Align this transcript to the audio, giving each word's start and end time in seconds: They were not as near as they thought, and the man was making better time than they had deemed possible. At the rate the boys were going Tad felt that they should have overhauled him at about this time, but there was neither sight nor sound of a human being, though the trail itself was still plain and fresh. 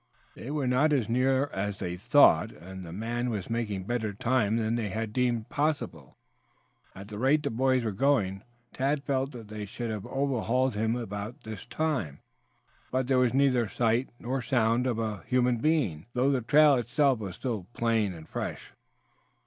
They 0.33 0.49
were 0.49 0.65
not 0.65 0.93
as 0.93 1.07
near 1.07 1.43
as 1.53 1.77
they 1.77 1.95
thought, 1.95 2.49
and 2.51 2.83
the 2.83 2.91
man 2.91 3.29
was 3.29 3.51
making 3.51 3.83
better 3.83 4.13
time 4.13 4.57
than 4.57 4.73
they 4.73 4.89
had 4.89 5.13
deemed 5.13 5.49
possible. 5.49 6.17
At 6.95 7.09
the 7.09 7.19
rate 7.19 7.43
the 7.43 7.51
boys 7.51 7.83
were 7.83 7.91
going 7.91 8.41
Tad 8.73 9.03
felt 9.03 9.31
that 9.33 9.47
they 9.49 9.65
should 9.67 9.91
have 9.91 10.07
overhauled 10.07 10.73
him 10.73 10.95
at 10.95 11.03
about 11.03 11.41
this 11.43 11.67
time, 11.67 12.17
but 12.89 13.05
there 13.05 13.19
was 13.19 13.35
neither 13.35 13.67
sight 13.67 14.09
nor 14.17 14.41
sound 14.41 14.87
of 14.87 14.97
a 14.97 15.21
human 15.27 15.57
being, 15.57 16.07
though 16.13 16.31
the 16.31 16.41
trail 16.41 16.73
itself 16.77 17.19
was 17.19 17.35
still 17.35 17.67
plain 17.75 18.11
and 18.11 18.27
fresh. 18.27 18.71